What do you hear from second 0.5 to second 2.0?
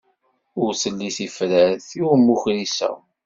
Ur telli tifrat